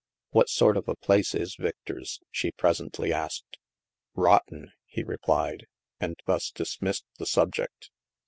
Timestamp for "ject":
7.53-7.91